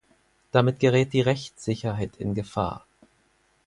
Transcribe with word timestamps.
Damit 0.51 0.79
gerät 0.79 1.13
die 1.13 1.21
Rechtssicherheit 1.21 2.17
in 2.17 2.33
Gefahr. 2.33 2.87